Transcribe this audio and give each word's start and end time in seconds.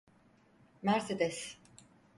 Mercedes… 0.83 1.57